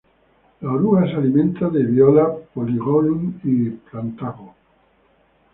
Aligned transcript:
La 0.61 0.71
oruga 0.71 1.05
se 1.05 1.13
alimenta 1.13 1.69
de 1.69 1.83
"Viola", 1.83 2.33
"Polygonum" 2.55 3.35
y 3.43 3.69
"Plantago". 3.69 4.55